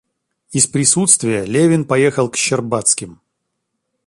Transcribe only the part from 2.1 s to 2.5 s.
к